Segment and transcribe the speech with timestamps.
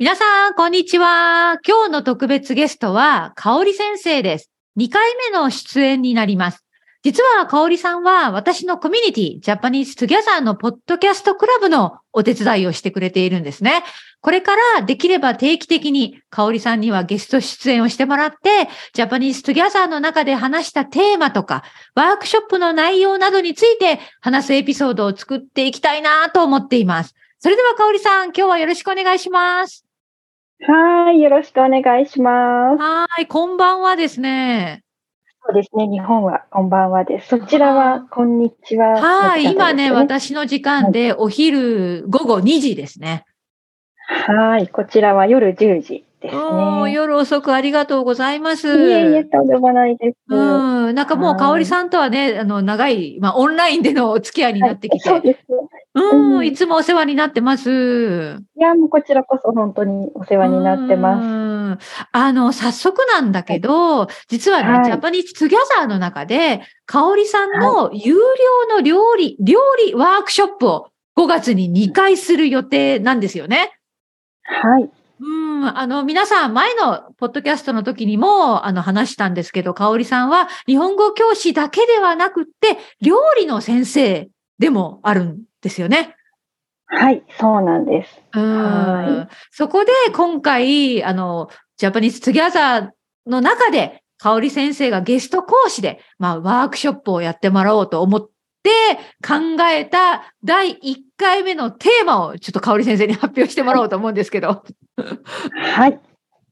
[0.00, 1.58] 皆さん、こんにちは。
[1.66, 4.48] 今日の特別ゲストは、かおり先生です。
[4.78, 6.64] 2回目の出演になります。
[7.02, 13.82] 実は、かおりさんは、私のコミュニティ、 Japanese Togetherのポッドキャストクラブのお手伝いをしてくれているんですね。
[14.20, 21.64] これからできれば定期的に、かおりさんにはゲスト出演をしてもらって、 Japanese Togetherの中で話したテーマとか、
[21.96, 27.16] ワークショップの内容などについて話すエピソードを作っていきたいなと思っています。
[27.40, 29.87] それでは、かおりさん、今日はよろしくお願いします。
[30.66, 32.82] はい、よろしくお願いします。
[32.82, 34.82] はい、こんばんはですね。
[35.46, 37.28] そうですね、日本はこんばんはです。
[37.28, 39.00] そちらはこんにちは。
[39.00, 43.24] はい、今ね、の方です私の時間でお昼午後2時ですね。
[44.08, 46.92] はい、こちらは夜10時ですね。
[46.92, 48.68] 夜遅くありがとうございます。
[48.68, 50.16] いえいえ、とんでもないです。
[50.28, 55.46] うん、なんかもう、はいかおりさんとはね、あの、長い、まあ、オンラインでのお付き合いになってきて、はいそうです。
[55.94, 57.70] うん、うんいつもお世話になってます。
[57.70, 61.38] いや、もうこちらこそ本当にお世話になってます。
[61.76, 62.06] す。
[62.12, 73.72] あの、早速なんだけど、実はね、はい Japanese Togetherの中で、かおりさんの有料の料理、料理ワークショップを5月に2回する予定なんですよね。
[74.42, 74.90] はい。
[75.20, 86.14] うん、あの、皆さん、前のポッドキャストの時にも、あの、話したんですけど、かおりさんは、日本語教師だけではなくって、料理の先生でもあるんですよね。
[86.86, 88.20] はい、そうなんです。
[88.34, 92.90] うんはそこで今回、あの、 Japanese Together
[93.26, 98.28] の中で、香織先生がゲスト講師で、まあ、ワークショップをやってもらおうと思っ
[98.62, 98.70] て
[99.26, 104.62] 考えた第1回目のテーマをちょっと香織先生に発表してもらおうと思うんですけど。
[105.74, 105.98] はい。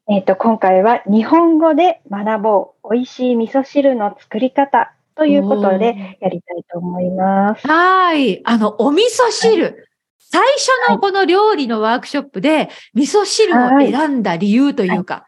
[0.08, 2.94] えっ、と、今回は日本語で学ぼう。
[2.94, 7.66] 美味しい味噌汁の作り方ということでやりたいと思います。
[7.66, 8.40] はい。
[8.44, 9.88] あの、お味噌汁。
[10.18, 15.26] 最初のこの料理のワークショップで、味噌汁を選んだ理由というか。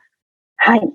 [0.56, 0.88] はい。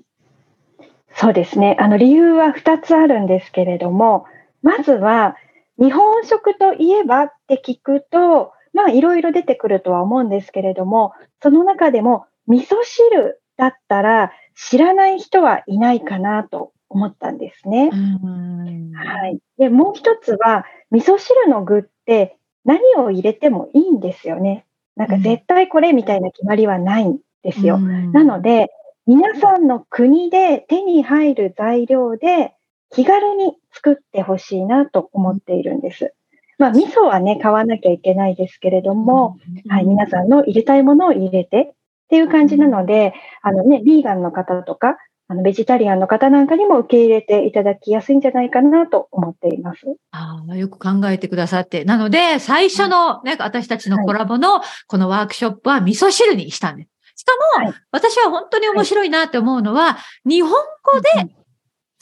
[1.16, 1.76] そうですね。
[1.78, 4.26] あの、理由は2つあるんですけれども、
[4.62, 5.36] まずは、
[5.78, 11.12] 日本食といえばって聞くと、まあ、いろいろ出てくるとは思うんですけれども、
[11.42, 17.90] その中でも、味噌汁だったら知らない人はいないかなと思ったんですね。
[17.92, 19.38] うんはい。
[19.58, 24.66] で、もう一つは、味噌汁の具って何を入れてもいいんですよね。
[24.96, 27.78] なんか絶対これみたいな決まりはないんですよ。
[27.78, 28.70] なので、
[29.06, 32.54] 皆さんの国で手に入る材料で
[32.90, 36.14] 気軽に作ってほしいなと思っているんです。
[36.58, 39.36] まあ、味噌はね、買わなきゃいけないですけれども、
[39.68, 41.74] はい、皆さんの入れたいものを入れてっ
[42.08, 44.96] ていう感じなので、あのね、ビーガンの方とか、
[45.26, 49.80] あのベジタリアンの方なんかにも受け入れていただきやすいんじゃないかなと思っています。
[50.12, 51.84] ああよく考えてくださって。
[51.84, 56.90] なので、最初のね、私たちのコラボのこのワークショップは味噌汁にしたんです。
[57.16, 59.96] しかも、はい私は本当に面白いなって思うのは、
[60.26, 61.34] 日本語で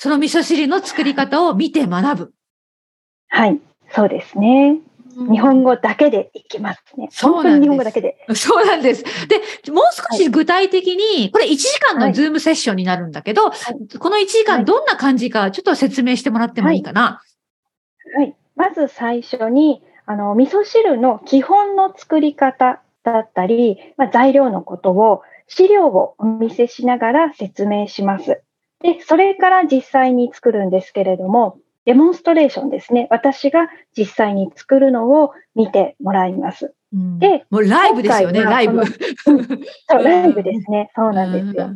[0.02, 2.32] その味噌汁の作り方を見て学ぶ。
[3.28, 3.60] はい、
[3.92, 4.80] そうですね。
[5.30, 7.06] 日本語だけでいきますね。
[7.12, 8.16] そうなんです本当に日本語だけで。
[8.34, 9.04] そうなんです。
[9.28, 9.36] で、
[9.70, 13.52] もう少し具体的に、これ1時間のズームセッションになるんだけど、
[14.00, 17.22] この1時間どんな感じかちょっと説明してもらってもいいかな？
[18.16, 18.34] はい。
[18.56, 28.42] まず最初に、あの、味噌汁の基本の作り方だったり、まあ、材料のことを、資料をお見せしながら説明します。
[28.82, 33.08] で、それから実際に作るんですけれども、デモンストレーションですね。
[33.10, 36.74] 私が実際に作るのを見てもらいます。
[36.92, 38.84] うんで、もうライブですよね、今ライブ。
[38.84, 40.90] そう、ライブですね。
[40.94, 41.70] そうなんですよ。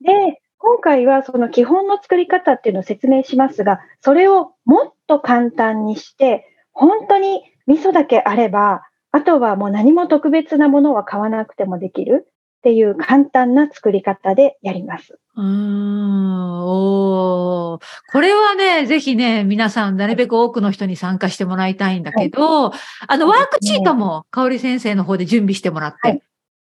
[0.00, 8.82] で、今回はその基本の作り方っていうのを説明しますが、それをもっと簡単にして、本当に味噌だけあれば、
[9.12, 12.26] あとはもう何も特別なものは買わなくてもできる
[12.60, 15.18] っていう簡単な作り方でやります。
[15.36, 16.19] うーん、
[16.60, 17.84] おー。
[18.12, 22.72] これはね、ぜひね、皆さん、なるべく多くの人に参加してもらいたいんだけど、
[23.08, 26.08] あの、ワークシートも、香織先生の方で準備してもらって。
[26.08, 26.22] はい。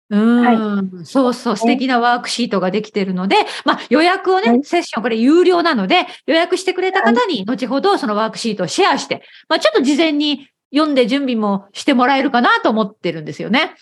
[0.09, 3.35] うん、そうそう、素敵なワークシートができてるので、
[3.65, 4.63] まあ予約をね、はい。
[4.63, 13.75] セッション、これ有料なので、予約してくれた方に、後ほどそのワークシートをシェアして、まあちょっと事前に読んで準備もしてもらえるかなと思ってるんですよね。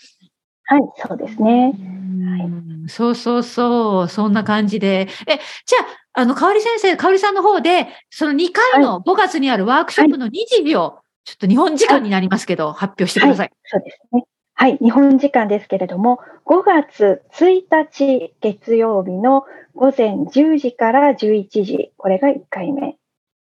[0.64, 1.74] はい、そうですね。
[1.76, 2.88] うん。
[2.88, 5.08] そうそうそう、そんな感じで。
[5.26, 13.50] え、じゃあ、あの、香織先生、香織さんの方で、その2回の5月にあるワークショップの日時を、ちょっと日本時間になりますけど、発表してください。
[13.64, 14.24] そうですね。
[14.54, 19.44] はい、日本時間ですけれども、5月1日月曜日の
[19.74, 22.96] 午前10時から11時、これが1回目。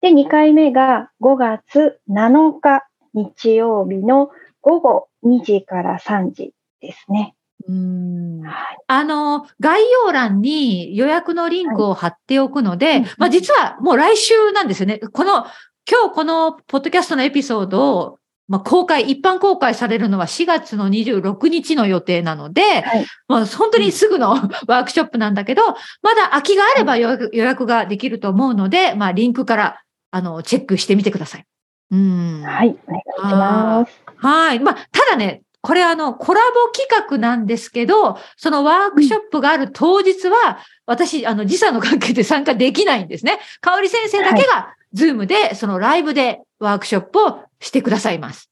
[0.02, 4.30] で、2回目が5月7日日曜日の
[4.60, 7.34] 午後2時から3時ですね。
[7.68, 8.78] うんはい。
[8.86, 14.98] あの、概要欄に予約のリンクを貼っておくので、はいまあ実はもう来週なんですよね。
[14.98, 15.44] この、
[15.90, 18.18] 今日このポッドキャストのエピソードを、
[18.48, 23.06] まあ公開、一般公開されるのは4月の26日の予定なので、はい。
[23.28, 24.30] まあ本当にすぐの
[24.66, 25.62] ワークショップなんだけど、
[26.02, 31.44] まだ空きがあれば予約予約ができると思うので、まあリンクから、あの、チェックしてみてください。
[31.90, 32.42] うん。
[32.42, 32.76] はい。
[32.86, 34.02] お願いします。
[34.16, 34.60] はい。
[34.60, 43.38] まあ、ただね、これあの、コラボ企画なんですけど、そのワークショップがある当日は、私、あの、時差の関係で参加できないんですね。
[43.60, 48.50] 香織先生だけが、 Zoomで、そのライブでワークショップをしてくださいます。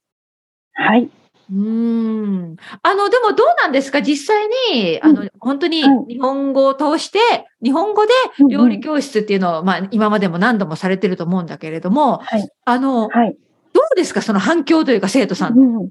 [0.75, 1.11] はい。
[1.51, 2.57] うーん。
[2.83, 4.03] あの、でもどうなんですか？
[4.03, 7.19] 実際に、あの、本当にはい日本語を通して、
[7.65, 8.13] 日本語で
[8.51, 12.49] 料理教室っていうのを、まあ、今までも何度もされてると思うんだけれども、はい。
[12.67, 13.37] あの、はい。
[13.73, 14.21] どうですか？
[14.21, 15.81] その反響というか、生徒さんの。
[15.81, 15.89] うん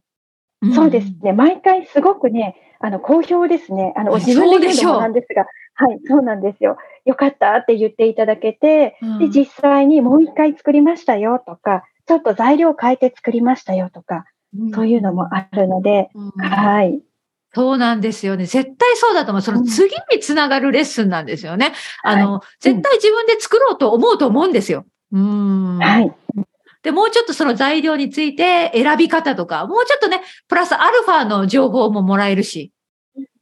[0.73, 1.33] そうですね。
[1.33, 3.93] 毎回すごくね、あの、好評ですね。
[3.95, 6.77] あの、はい自分で言うのもなんですが、はい、そうなんですよ。
[7.05, 14.25] よかったって言っていただけて、うんで、実際にもう一回作りましたよとか、ちょっと材料変えて作りましたよとか、
[14.73, 16.99] そういうのもあるので、うんはい。
[17.53, 18.45] そうなんですよね。
[18.45, 19.41] 絶対そうだと思う。
[19.41, 21.73] その次につながるレッスンなんですよね。
[22.03, 24.85] あの、絶対自分で作ろうと思うと思うんですよ。
[25.11, 25.77] うん。
[25.79, 26.13] はい。
[26.87, 32.71] で、もうちょっとその材料について選び方とか、もうちょっとね、プラスアルファの情報ももらえるし。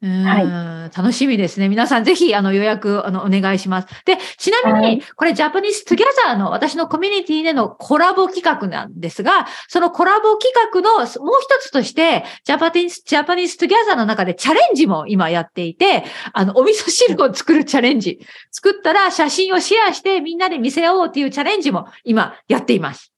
[0.02, 1.70] うんは楽しみですね。
[1.70, 3.88] 皆さんぜひあの予約あのお願いします。
[4.06, 11.06] で、ちなみにはい、これ Japanese Togetherの私のコミュニティでのコラボ企画なんですが、そのコラボ企画のもう
[11.42, 16.04] 一つとして、 Japanese、Japanese Togetherの中でチャレンジも今やっていて、
[16.34, 18.20] あの、お味噌汁を作るチャレンジ。
[18.52, 23.15] 作ったら写真をシェアしてみんなで見せようっていうチャレンジも今やっています。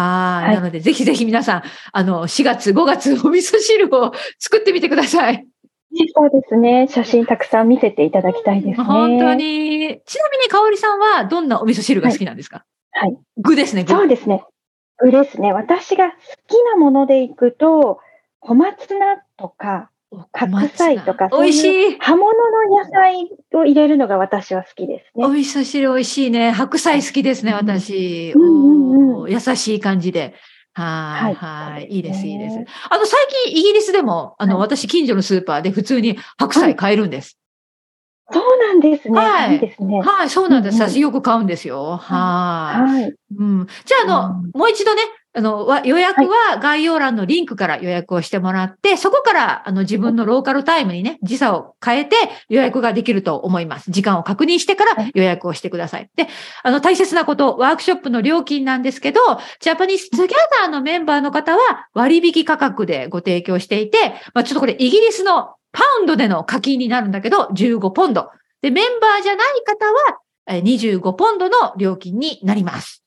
[0.00, 0.44] はい。
[0.46, 1.62] はいなので、ぜひぜひ皆さん、
[1.92, 5.46] あの、4月、5月、お味噌汁を作ってみてください。
[6.16, 6.88] そうですね。
[6.88, 8.84] 写真たくさん見せていただきたいですね。
[8.84, 9.34] 本当。
[9.34, 10.00] に。
[10.04, 12.64] ちなみに、かおりさんはどんなお味噌汁が好きなんですか？
[12.90, 13.16] はい。
[13.36, 13.92] 具ですね、具。
[13.92, 14.42] そうですね。
[14.98, 15.52] 具ですね。
[15.52, 16.16] 私が好
[16.48, 18.00] きなものでいくと、
[18.40, 19.90] 小松菜とか、
[20.32, 21.96] 白菜とか、美味しい。
[21.98, 25.24] 葉物の野菜を入れるのが私は好きですね。
[25.24, 26.50] お味噌汁美味しいね。
[26.50, 28.32] 白菜好きですね、うん私。
[28.34, 30.34] うんうん優しい感じで。
[30.74, 31.86] はい、はいはい。
[31.88, 32.66] いいです、いいですね。
[32.90, 37.38] あの、最近イギリスでも、あの、はい私、近所のスーパーで普通に白菜買えるんです。
[38.32, 39.20] そうなんですね。
[39.20, 40.00] はいいいですね。
[40.00, 40.80] はい、そうなんです。
[40.80, 41.96] 私よく買うんですよ。
[41.96, 42.90] はい。
[42.90, 43.14] はい。
[43.38, 43.66] うん。
[43.84, 45.02] じゃあ、あの、もう一度ね、
[45.36, 52.16] あの、わ予約は概要欄のリンクから予約をしてもらって、そこから、あの、自分のローカルタイムにね、時差を変えて
[52.48, 53.90] 予約ができると思います。
[53.90, 56.08] 時間を確認してから予約をしてください。
[56.14, 56.28] で、
[56.62, 59.20] あの、大切なこと、ワークショップの料金なんですけど、
[59.58, 68.30] Japanese Together のメンバーの方は割引価格でご提供していて、まあ、ちょっとこれイギリスのパウンドでの課金になるんだけど、15ポンド。
[68.62, 73.03] で、メンバーじゃない方は、えー25ポンドの料金になります。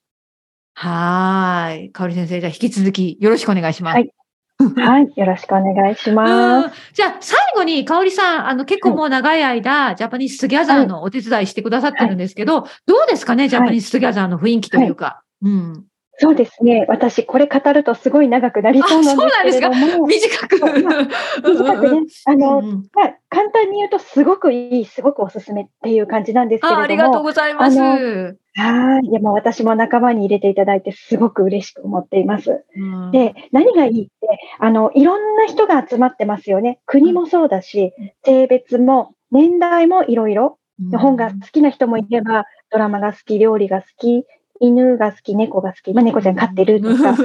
[0.80, 1.92] はーい。
[1.92, 3.96] かおり先生、じゃあ引き続きよろしくお願いします。
[3.96, 4.12] はい
[4.60, 5.12] はい。
[5.16, 15.24] よろしくお願いしまうんじゃあ、最後に、かおりさん、あの、結構もう長い間、 Japanese Together のお手伝いしてくださってるんですけど、どうですかね、 Japanese Together の雰囲気というか。
[15.44, 15.86] うん。
[16.18, 16.22] す。
[16.22, 16.86] そうですね。
[16.88, 20.56] 私、これ語るとすごい長くなりそうなんですけれども、短く。
[20.58, 26.82] 短くね、あの、うんうんまあ、簡単に言うと、すごくいい、すごくおすすめっていう感じなんですけれども。
[26.82, 27.80] あありがとうございます。
[27.80, 29.10] あはい。
[29.10, 32.64] でも私も仲間に入れていただいて、すごく嬉しく思っています。
[32.76, 34.12] うんで、何がいいって、
[34.60, 36.80] あの、いろんな人が集まってますよね。
[36.86, 37.94] 国もそうだし、
[38.26, 40.58] 性別も、年代もいろいろ。
[40.98, 44.26] 本が好きな人もいれば、ドラマが好き、料理が好き、
[44.60, 47.24] 犬が好き、猫が好き、まあ、猫ちゃん飼ってるとか、あと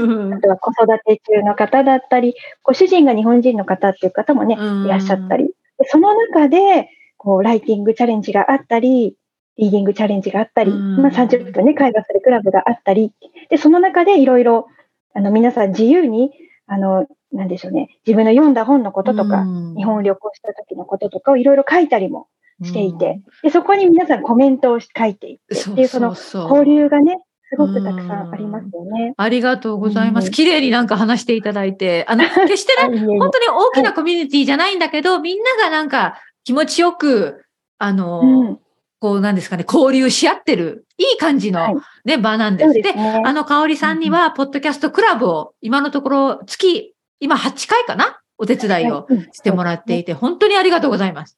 [0.48, 4.84] は子育て中の方だったり、ご主人が日本人の方っていう方もね、うん。
[4.86, 5.46] いらっしゃったり。
[5.78, 9.16] でその中で、こう、ライティングチャレンジがあったり、
[9.58, 11.02] リーディングチャレンジがあったり、うん。
[11.02, 13.12] まあ、30分ね、会話するクラブがあったり、
[13.50, 14.66] で、その中でいろいろ、
[15.14, 16.32] あの、皆さん自由に、
[16.66, 19.74] あの、なんでしょうね、自分の読んだ本のこととか、うん。
[19.74, 22.28] 日本を旅行した時のこととかをいろいろ書いたりも
[22.62, 27.18] していて、で、そこに皆さんコメントを書いていって、っていうその交流がね、
[27.52, 29.12] すごくたくさんありますよね。
[29.16, 30.26] ありがとうございます。
[30.26, 30.32] うん。
[30.32, 37.44] 綺麗になんか話していただいて、あの、 決してね、本当に大きなコミュニティじゃないんだけど、みんながなんか気持ちよく、
[37.78, 38.58] あの、うん。
[39.00, 41.74] こうなんですかね、交流し合ってる、いい感じはい。
[41.74, 42.72] のね、場なんです。
[42.72, 43.20] でね。
[43.24, 51.36] あの、かおりさんには、ポッドキャストクラブを、今のところ、月、今8回かなお手伝いをしてもらっていて、本当にありがとうございます。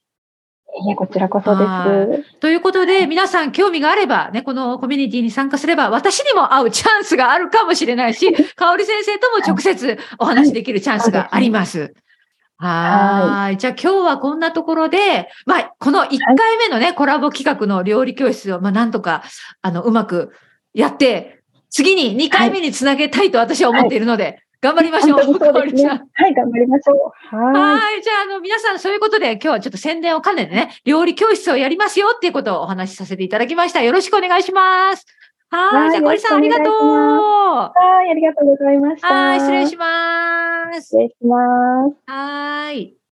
[0.77, 1.65] いえ、こちらこそで
[2.25, 2.39] す。
[2.41, 11.95] ということで、皆さん興味があれば、ね、このコミュニティに参加すれば、私にも会うチャンスがあるかもしれないし、 かおり先生とも直接お話しできるチャンスがあります。
[12.57, 13.57] はい。
[13.57, 19.23] じゃあ今日はこんなところで、まあ、この1回目のね、はい、コラボ企画の料理教室を、まあ、なんとか、
[19.63, 20.33] あの、うまく
[20.73, 21.41] やって、
[21.71, 25.21] 次に2回目につなげたいと私は思っているので、はい頑張りましょう。
[25.21, 25.39] う
[25.75, 27.37] ね、はい、頑張りましょう。
[27.37, 28.03] はい。
[28.03, 33.83] じゃあ、あの、皆さん、そういうことで、今日はちょっと宣伝を兼ねてね、料理教室をやりますよっていうことをお話しさせていただきました。
[33.83, 35.05] よろしくお願いします。
[35.51, 35.91] はい。
[35.91, 36.75] じゃあ、小りさん、ありがとう。
[36.75, 37.73] は
[38.07, 39.09] い、ありがとうございました。
[39.13, 40.81] はい、失礼します。
[40.81, 41.97] 失礼します。
[42.07, 43.04] はい。